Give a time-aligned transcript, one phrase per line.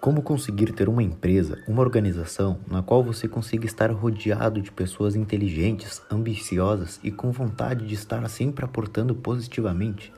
[0.00, 5.14] Como conseguir ter uma empresa, uma organização na qual você consiga estar rodeado de pessoas
[5.14, 10.10] inteligentes, ambiciosas e com vontade de estar sempre aportando positivamente,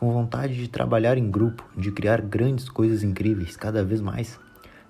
[0.00, 4.40] com vontade de trabalhar em grupo, de criar grandes coisas incríveis cada vez mais?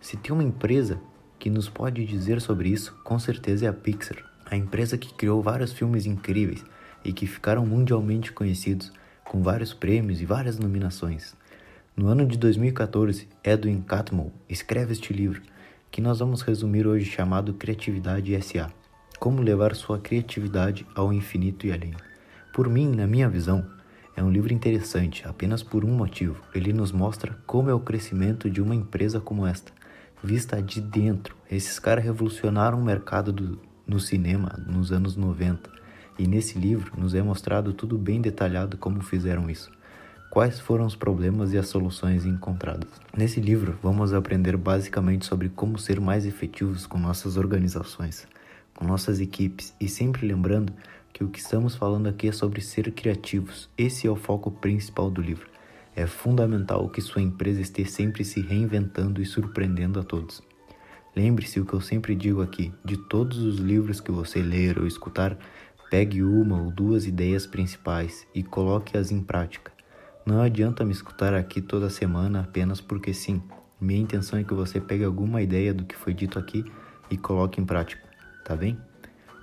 [0.00, 0.98] Se tem uma empresa
[1.38, 5.42] que nos pode dizer sobre isso, com certeza é a Pixar, a empresa que criou
[5.42, 6.64] vários filmes incríveis
[7.04, 8.90] e que ficaram mundialmente conhecidos,
[9.26, 11.36] com vários prêmios e várias nominações.
[11.98, 15.42] No ano de 2014, Edwin Catmull escreve este livro,
[15.90, 18.70] que nós vamos resumir hoje chamado Criatividade SA.
[19.18, 21.92] Como levar sua criatividade ao infinito e além.
[22.54, 23.66] Por mim, na minha visão,
[24.14, 26.40] é um livro interessante apenas por um motivo.
[26.54, 29.72] Ele nos mostra como é o crescimento de uma empresa como esta,
[30.22, 31.34] vista de dentro.
[31.50, 35.68] Esses caras revolucionaram o mercado do, no cinema nos anos 90
[36.16, 39.76] e nesse livro nos é mostrado tudo bem detalhado como fizeram isso
[40.30, 42.88] quais foram os problemas e as soluções encontradas.
[43.16, 48.26] Nesse livro, vamos aprender basicamente sobre como ser mais efetivos com nossas organizações,
[48.74, 50.72] com nossas equipes e sempre lembrando
[51.12, 53.68] que o que estamos falando aqui é sobre ser criativos.
[53.76, 55.48] Esse é o foco principal do livro.
[55.96, 60.40] É fundamental que sua empresa esteja sempre se reinventando e surpreendendo a todos.
[61.16, 64.86] Lembre-se o que eu sempre digo aqui: de todos os livros que você ler ou
[64.86, 65.36] escutar,
[65.90, 69.77] pegue uma ou duas ideias principais e coloque-as em prática.
[70.28, 73.42] Não adianta me escutar aqui toda semana apenas porque sim.
[73.80, 76.70] Minha intenção é que você pegue alguma ideia do que foi dito aqui
[77.10, 78.02] e coloque em prática,
[78.44, 78.76] tá bem?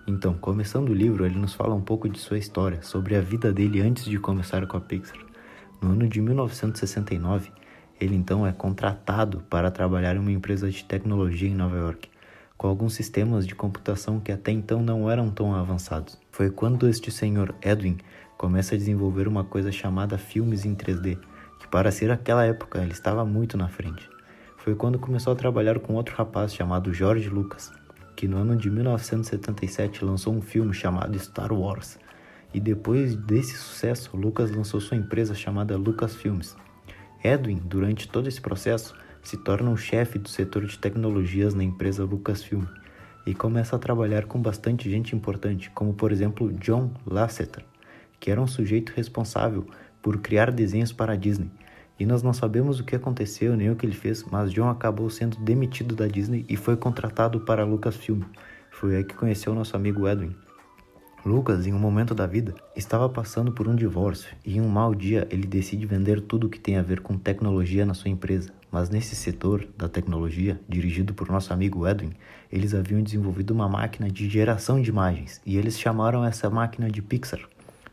[0.05, 3.51] Então, começando o livro, ele nos fala um pouco de sua história, sobre a vida
[3.51, 5.17] dele antes de começar com a Pixar.
[5.81, 7.51] No ano de 1969,
[7.99, 12.07] ele então é contratado para trabalhar em uma empresa de tecnologia em Nova York,
[12.55, 16.15] com alguns sistemas de computação que até então não eram tão avançados.
[16.29, 17.97] Foi quando este senhor Edwin
[18.37, 21.17] começa a desenvolver uma coisa chamada filmes em 3D,
[21.59, 24.09] que para ser aquela época ele estava muito na frente.
[24.57, 27.71] Foi quando começou a trabalhar com outro rapaz chamado George Lucas,
[28.15, 31.99] que no ano de 1977 lançou um filme chamado Star Wars.
[32.53, 36.55] E depois desse sucesso, Lucas lançou sua empresa chamada Lucasfilmes.
[37.23, 42.05] Edwin, durante todo esse processo, se torna o chefe do setor de tecnologias na empresa
[42.05, 42.65] Lucasfilm
[43.25, 47.65] e começa a trabalhar com bastante gente importante, como por exemplo John Lasseter,
[48.25, 49.67] que era um sujeito responsável
[50.01, 51.51] por criar desenhos para a Disney.
[51.99, 55.11] E nós não sabemos o que aconteceu nem o que ele fez, mas John acabou
[55.11, 58.23] sendo demitido da Disney e foi contratado para a Lucasfilm.
[58.71, 60.35] Foi aí que conheceu nosso amigo Edwin.
[61.23, 64.95] Lucas, em um momento da vida, estava passando por um divórcio e em um mau
[64.95, 68.51] dia ele decide vender tudo o que tem a ver com tecnologia na sua empresa.
[68.71, 72.13] Mas nesse setor da tecnologia, dirigido por nosso amigo Edwin,
[72.51, 77.03] eles haviam desenvolvido uma máquina de geração de imagens e eles chamaram essa máquina de
[77.03, 77.47] Pixar.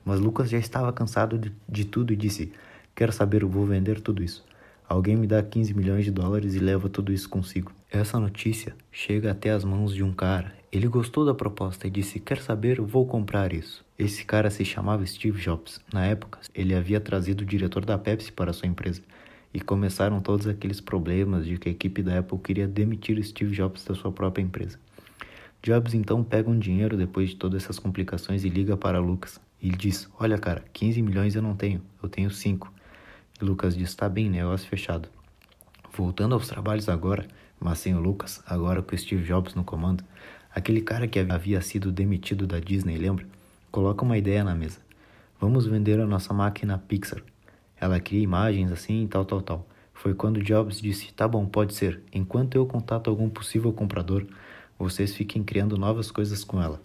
[0.05, 2.53] Mas Lucas já estava cansado de, de tudo e disse:
[2.95, 4.45] Quero saber, eu vou vender tudo isso.
[4.89, 7.73] Alguém me dá 15 milhões de dólares e leva tudo isso consigo.
[7.91, 10.53] Essa notícia chega até as mãos de um cara.
[10.71, 12.81] Ele gostou da proposta e disse: Quer saber?
[12.81, 13.85] Vou comprar isso.
[13.99, 15.81] Esse cara se chamava Steve Jobs.
[15.93, 19.01] Na época, ele havia trazido o diretor da Pepsi para sua empresa.
[19.55, 23.85] E começaram todos aqueles problemas de que a equipe da Apple queria demitir Steve Jobs
[23.85, 24.79] da sua própria empresa.
[25.63, 29.41] Jobs então pega um dinheiro depois de todas essas complicações e liga para Lucas.
[29.63, 32.73] Ele diz: Olha, cara, 15 milhões eu não tenho, eu tenho 5.
[33.41, 35.09] E Lucas diz: Tá bem, negócio fechado.
[35.97, 37.27] Voltando aos trabalhos agora,
[37.61, 40.03] mas sem o Lucas, agora com o Steve Jobs no comando,
[40.53, 43.25] aquele cara que havia sido demitido da Disney, lembra?
[43.71, 44.81] Coloca uma ideia na mesa.
[45.41, 47.23] Vamos vender a nossa máquina Pixar.
[47.77, 49.67] Ela cria imagens assim e tal, tal, tal.
[49.95, 52.03] Foi quando Jobs disse: Tá bom, pode ser.
[52.13, 54.27] Enquanto eu contato algum possível comprador,
[54.77, 56.81] vocês fiquem criando novas coisas com ela.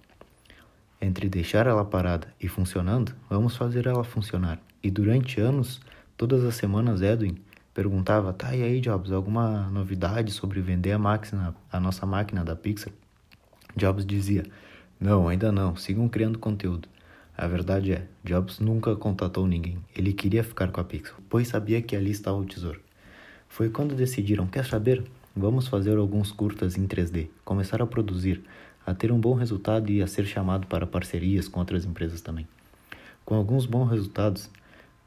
[1.00, 4.60] Entre deixar ela parada e funcionando, vamos fazer ela funcionar.
[4.82, 5.80] E durante anos,
[6.16, 7.38] todas as semanas, Edwin
[7.74, 12.56] perguntava: Tá, e aí, Jobs, alguma novidade sobre vender a máquina, a nossa máquina da
[12.56, 12.92] Pixar?
[13.76, 14.44] Jobs dizia:
[15.00, 16.90] Não, ainda não, sigam criando conteúdo.
[17.38, 19.78] A verdade é, Jobs nunca contatou ninguém.
[19.96, 22.82] Ele queria ficar com a Pixar, pois sabia que ali estava o tesouro.
[23.48, 25.04] Foi quando decidiram: Quer saber?
[25.36, 28.44] Vamos fazer alguns curtas em 3D, começar a produzir
[28.88, 32.48] a ter um bom resultado e a ser chamado para parcerias com outras empresas também.
[33.26, 34.50] Com alguns bons resultados,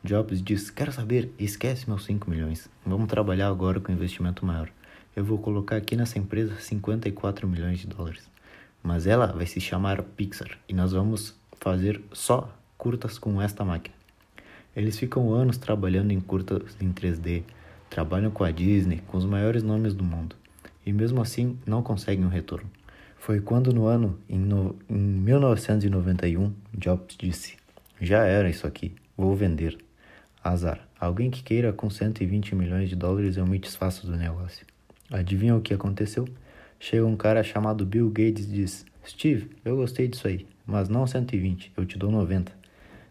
[0.05, 2.69] Jobs diz: Quero saber, esquece meus 5 milhões.
[2.85, 4.69] Vamos trabalhar agora com investimento maior.
[5.17, 8.29] Eu vou colocar aqui nessa empresa 54 milhões de dólares.
[8.82, 13.97] Mas ela vai se chamar Pixar e nós vamos fazer só curtas com esta máquina.
[14.77, 17.44] Eles ficam anos trabalhando em curtas em 3D,
[17.88, 20.37] trabalham com a Disney, com os maiores nomes do mundo,
[20.85, 22.71] e mesmo assim não conseguem um retorno.
[23.20, 27.55] Foi quando no ano em, no, em 1991 Jobs disse:
[28.00, 29.76] Já era isso aqui, vou vender.
[30.43, 34.64] Azar, alguém que queira com 120 milhões de dólares eu me desfaço do negócio.
[35.11, 36.26] Adivinha o que aconteceu?
[36.78, 41.06] Chega um cara chamado Bill Gates e diz: Steve, eu gostei disso aí, mas não
[41.06, 42.50] 120, eu te dou 90.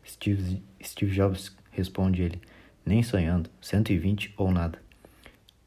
[0.04, 2.42] Steve, Steve Jobs responde ele:
[2.84, 4.80] Nem sonhando, 120 ou nada.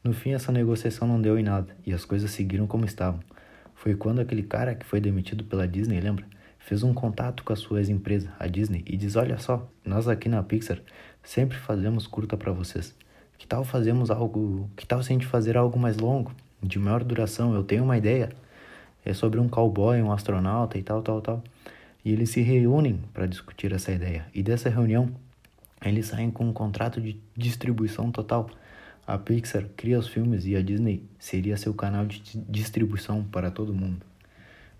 [0.03, 3.21] No fim, essa negociação não deu em nada e as coisas seguiram como estavam.
[3.83, 6.25] Foi quando aquele cara que foi demitido pela Disney, lembra?
[6.57, 10.29] Fez um contato com a sua ex-empresa, a Disney, e diz: Olha só, nós aqui
[10.29, 10.79] na Pixar
[11.21, 12.95] sempre fazemos curta para vocês.
[13.37, 14.69] Que tal fazemos algo.
[14.77, 16.31] Que tal se a gente fazer algo mais longo,
[16.61, 17.53] de maior duração?
[17.53, 18.29] Eu tenho uma ideia.
[19.03, 21.43] É sobre um cowboy, um astronauta e tal, tal, tal.
[22.05, 24.25] E eles se reúnem para discutir essa ideia.
[24.33, 25.09] E dessa reunião,
[25.83, 28.49] eles saem com um contrato de distribuição total.
[29.05, 33.73] A Pixar cria os filmes e a Disney seria seu canal de distribuição para todo
[33.73, 34.05] mundo.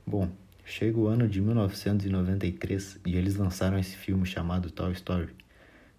[0.08, 0.30] Bom,
[0.64, 5.28] chega o ano de 1993 e eles lançaram esse filme chamado Toy Story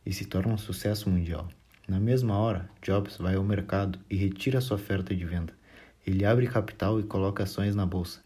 [0.06, 1.50] e se torna um sucesso mundial.
[1.87, 5.53] Na mesma hora, Jobs vai ao mercado e retira sua oferta de venda.
[6.06, 8.23] Ele abre capital e coloca ações na bolsa.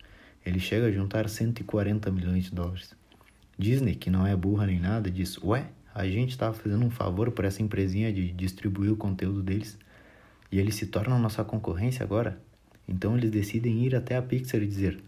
[0.47, 2.95] Ele chega a juntar 140 milhões de dólares.
[3.59, 7.33] Disney, que não é burra nem nada, diz: Ué, a gente estava fazendo um favor
[7.33, 9.77] para essa empresinha de distribuir o conteúdo deles
[10.51, 12.41] e eles se tornam nossa concorrência agora.
[12.87, 14.99] Então eles decidem ir até a Pixar e dizer: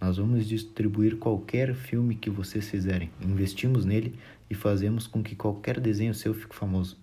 [0.00, 5.78] Nós vamos distribuir qualquer filme que vocês fizerem, investimos nele e fazemos com que qualquer
[5.80, 6.98] desenho seu fique famoso.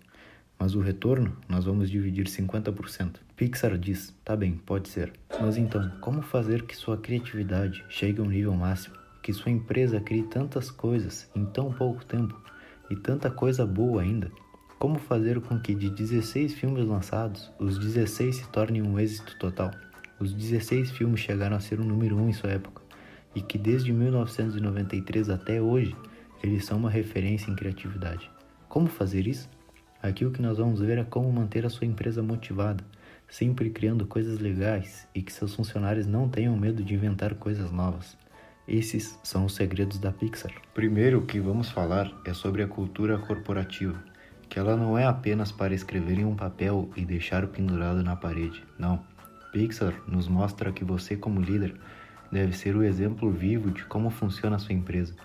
[0.57, 3.15] Mas o retorno nós vamos dividir 50%.
[3.35, 5.11] Pixar diz: Tá bem, pode ser.
[5.41, 8.95] Mas então, como fazer que sua criatividade chegue a um nível máximo?
[9.21, 12.39] Que sua empresa crie tantas coisas em tão pouco tempo
[12.89, 14.31] e tanta coisa boa ainda?
[14.79, 19.71] Como fazer com que de 16 filmes lançados, os 16 se tornem um êxito total?
[20.19, 22.81] Os 16 filmes chegaram a ser o número 1 um em sua época,
[23.33, 25.95] e que desde 1993 até hoje,
[26.43, 28.29] eles são uma referência em criatividade.
[28.67, 29.49] Como fazer isso?
[30.01, 32.83] Aqui o que nós vamos ver é como manter a sua empresa motivada,
[33.29, 38.17] sempre criando coisas legais e que seus funcionários não tenham medo de inventar coisas novas.
[38.67, 40.51] Esses são os segredos da Pixar.
[40.73, 44.12] Primeiro, o que vamos falar é sobre a cultura corporativa
[44.53, 48.63] que ela não é apenas para escrever em um papel e deixar pendurado na parede.
[48.77, 49.03] Não.
[49.51, 51.73] Pixar nos mostra que você, como líder,
[52.31, 55.15] deve ser o exemplo vivo de como funciona a sua empresa.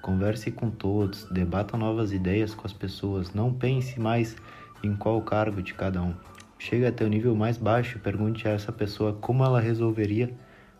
[0.00, 4.36] Converse com todos, debata novas ideias com as pessoas, não pense mais
[4.84, 6.14] em qual cargo de cada um.
[6.56, 10.32] Chegue até o nível mais baixo e pergunte a essa pessoa como ela resolveria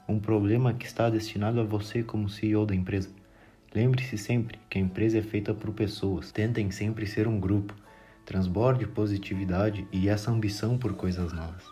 [0.08, 3.10] um problema que está destinado a você como CEO da empresa.
[3.74, 6.30] Lembre-se sempre que a empresa é feita por pessoas.
[6.30, 7.74] Tentem sempre ser um grupo
[8.26, 11.62] transborde positividade e essa ambição por coisas novas.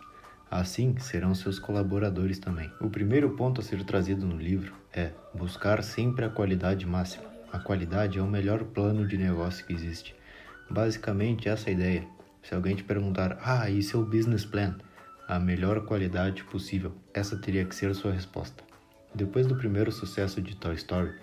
[0.49, 2.71] Assim serão seus colaboradores também.
[2.81, 7.25] O primeiro ponto a ser trazido no livro é buscar sempre a qualidade máxima.
[7.53, 10.15] A qualidade é o melhor plano de negócio que existe.
[10.71, 12.07] Basicamente, essa é a ideia.
[12.41, 14.77] Se alguém te perguntar, ah, e seu business plan?
[15.27, 16.93] A melhor qualidade possível.
[17.13, 18.63] Essa teria que ser sua resposta.
[19.13, 21.15] Depois do primeiro sucesso de Toy Story,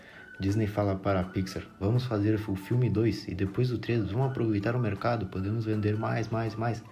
[0.42, 4.32] Disney fala para a Pixar: vamos fazer o filme 2 e depois do 3 vamos
[4.32, 6.84] aproveitar o mercado, podemos vender mais, mais, mais.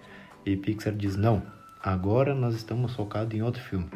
[0.46, 1.42] E Pixar diz: não,
[1.82, 3.90] agora nós estamos focados em outro filme.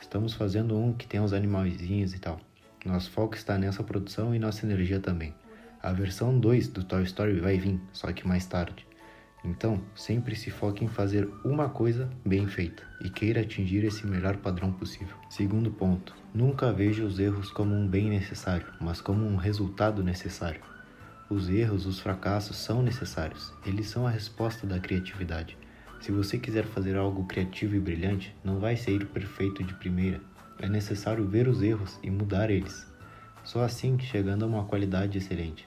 [0.00, 2.40] Estamos fazendo um que tem os animaizinhos e tal.
[2.84, 5.32] Nosso foco está nessa produção e nossa energia também.
[5.80, 8.84] A versão 2 do Toy Story vai vir, só que mais tarde.
[9.44, 14.36] Então, sempre se foque em fazer uma coisa bem feita e queira atingir esse melhor
[14.38, 15.16] padrão possível.
[15.30, 20.60] Segundo ponto, nunca veja os erros como um bem necessário, mas como um resultado necessário.
[21.30, 25.56] Os erros, os fracassos são necessários, eles são a resposta da criatividade.
[25.98, 30.20] Se você quiser fazer algo criativo e brilhante, não vai sair perfeito de primeira.
[30.58, 32.86] É necessário ver os erros e mudar eles.
[33.42, 35.66] Só assim chegando a uma qualidade excelente.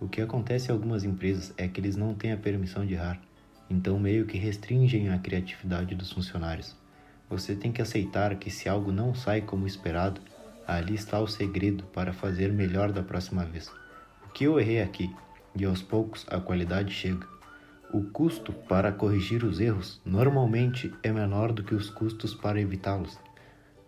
[0.00, 3.20] O que acontece em algumas empresas é que eles não têm a permissão de errar,
[3.68, 6.74] então meio que restringem a criatividade dos funcionários.
[7.28, 10.20] Você tem que aceitar que se algo não sai como esperado,
[10.66, 13.68] ali está o segredo para fazer melhor da próxima vez.
[14.24, 15.14] O que eu errei aqui?
[15.54, 17.26] E aos poucos a qualidade chega.
[17.92, 23.18] O custo para corrigir os erros normalmente é menor do que os custos para evitá-los.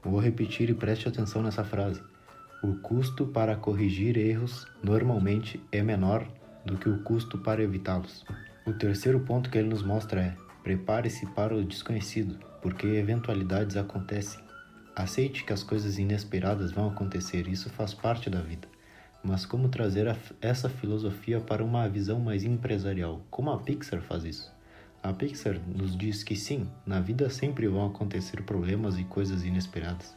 [0.03, 2.01] Vou repetir e preste atenção nessa frase.
[2.63, 6.27] O custo para corrigir erros normalmente é menor
[6.65, 8.25] do que o custo para evitá-los.
[8.67, 14.41] O terceiro ponto que ele nos mostra é: prepare-se para o desconhecido, porque eventualidades acontecem.
[14.95, 18.67] Aceite que as coisas inesperadas vão acontecer, isso faz parte da vida.
[19.23, 20.07] Mas como trazer
[20.41, 23.21] essa filosofia para uma visão mais empresarial?
[23.31, 24.53] Como a Pixar faz isso?
[25.03, 30.17] A Pixar nos diz que sim, na vida sempre vão acontecer problemas e coisas inesperadas.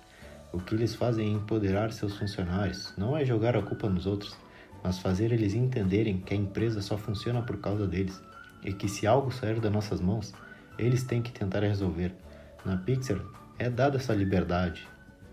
[0.51, 4.36] O que eles fazem é empoderar seus funcionários, não é jogar a culpa nos outros,
[4.83, 8.21] mas fazer eles entenderem que a empresa só funciona por causa deles
[8.63, 10.33] e que se algo sair das nossas mãos,
[10.77, 12.13] eles têm que tentar resolver.
[12.63, 13.19] Na Pixar,
[13.57, 14.87] é dada essa liberdade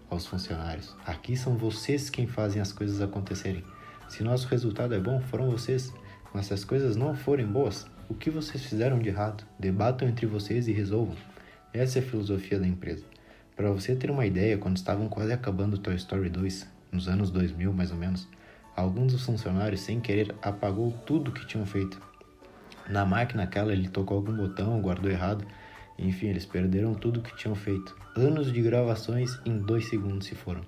[0.09, 0.97] aos funcionários.
[1.05, 3.63] Aqui são vocês quem fazem as coisas acontecerem.
[4.09, 5.93] Se nosso resultado é bom, foram vocês.
[6.33, 9.45] Mas se as coisas não forem boas, o que vocês fizeram de errado?
[9.59, 11.17] Debatam entre vocês e resolvam.
[11.71, 13.05] Essa é a filosofia da empresa.
[13.55, 17.73] Para você ter uma ideia, quando estavam quase acabando Toy Story 2, nos anos 2000
[17.75, 18.27] mais ou menos,
[18.75, 22.01] alguns dos funcionários, sem querer, apagou tudo que tinham feito.
[22.89, 25.45] Na máquina aquela, ele tocou algum botão, guardou errado,
[25.99, 27.97] enfim, eles perderam tudo que tinham feito.
[28.15, 30.63] Anos de gravações em dois segundos se foram.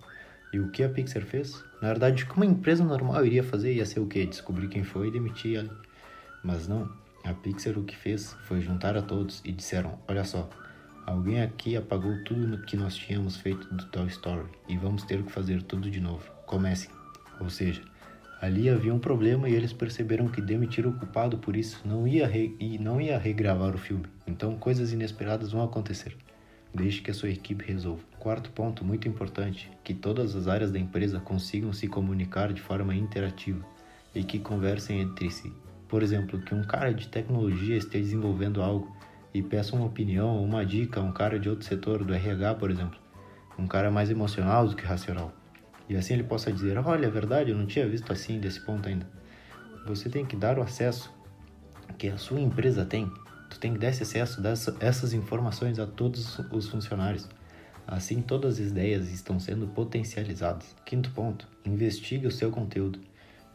[0.53, 1.65] E o que a Pixar fez?
[1.81, 4.27] Na verdade, como uma empresa normal iria fazer, ia ser o quê?
[4.27, 5.71] Descobrir quem foi e demitir ele.
[6.43, 6.91] Mas não,
[7.25, 10.51] a Pixar o que fez foi juntar a todos e disseram: Olha só,
[11.07, 15.31] alguém aqui apagou tudo que nós tínhamos feito do Toy Story e vamos ter que
[15.31, 16.29] fazer tudo de novo.
[16.47, 16.91] Comecem.
[17.39, 17.83] Ou seja,
[18.41, 22.27] ali havia um problema e eles perceberam que demitir o culpado por isso não ia
[22.27, 22.57] re...
[22.59, 24.07] e não ia regravar o filme.
[24.27, 26.17] Então coisas inesperadas vão acontecer.
[26.73, 28.03] Deixe que a sua equipe resolva.
[28.19, 32.95] Quarto ponto, muito importante, que todas as áreas da empresa consigam se comunicar de forma
[32.95, 33.63] interativa
[34.15, 35.53] e que conversem entre si.
[35.89, 38.97] Por exemplo, que um cara de tecnologia esteja desenvolvendo algo
[39.35, 42.55] e peça uma opinião ou uma dica a um cara de outro setor, do RH,
[42.55, 42.99] por exemplo.
[43.59, 45.33] Um cara mais emocional do que racional.
[45.91, 48.89] E assim ele possa dizer: Olha, é verdade, eu não tinha visto assim desse ponto
[48.89, 49.05] ainda.
[49.85, 51.13] Você tem que dar o acesso
[51.99, 53.13] que a sua empresa tem.
[53.51, 57.29] Tu tem que dar esse acesso, dessa, essas informações a todos os funcionários.
[57.89, 60.77] Assim, todas as ideias estão sendo potencializadas.
[60.87, 63.01] Quinto ponto: investigue o seu conteúdo.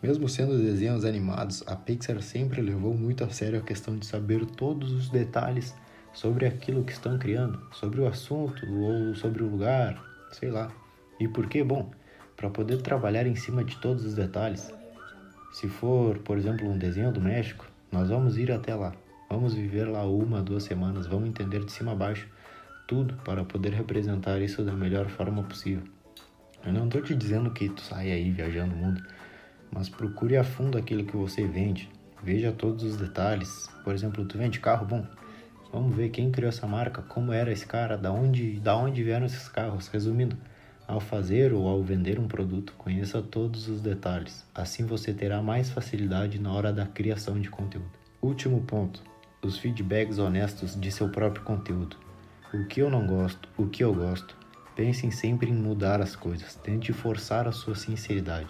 [0.04, 4.46] Mesmo sendo desenhos animados, a Pixar sempre levou muito a sério a questão de saber
[4.46, 5.74] todos os detalhes
[6.12, 10.70] sobre aquilo que estão criando, sobre o assunto ou sobre o lugar, sei lá.
[11.18, 11.64] E por que?
[11.64, 11.92] Bom,
[12.36, 14.74] para poder trabalhar em cima de todos os detalhes.
[15.54, 18.94] Se for, por exemplo, um desenho do México, nós vamos ir até lá.
[19.30, 22.28] Vamos viver lá uma, duas semanas, vamos entender de cima a baixo
[22.88, 25.84] tudo para poder representar isso da melhor forma possível.
[26.66, 29.04] Eu não estou te dizendo que tu saia aí viajando o mundo,
[29.72, 31.90] mas procure a fundo aquilo que você vende.
[32.24, 33.70] Veja todos os detalhes.
[33.84, 35.06] Por exemplo, tu vende carro, bom,
[35.72, 39.26] vamos ver quem criou essa marca, como era esse cara, da onde, da onde vieram
[39.26, 39.88] esses carros.
[39.88, 40.36] Resumindo,
[40.88, 44.46] ao fazer ou ao vender um produto, conheça todos os detalhes.
[44.54, 47.92] Assim você terá mais facilidade na hora da criação de conteúdo.
[48.22, 49.02] Último ponto:
[49.42, 51.98] os feedbacks honestos de seu próprio conteúdo.
[52.54, 54.36] O que eu não gosto, o que eu gosto.
[54.76, 56.56] Pensem sempre em mudar as coisas.
[56.56, 58.50] Tente forçar a sua sinceridade.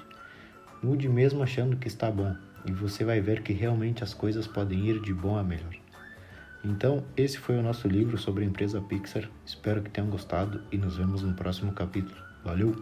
[0.81, 4.87] Mude mesmo achando que está bom, e você vai ver que realmente as coisas podem
[4.87, 5.73] ir de bom a melhor.
[6.63, 9.29] Então, esse foi o nosso livro sobre a empresa Pixar.
[9.45, 12.24] Espero que tenham gostado e nos vemos no próximo capítulo.
[12.45, 12.75] Valeu!